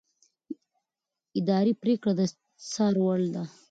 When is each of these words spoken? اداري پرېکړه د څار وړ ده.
اداري 1.39 1.73
پرېکړه 1.81 2.13
د 2.17 2.21
څار 2.71 2.93
وړ 3.03 3.19
ده. 3.35 3.43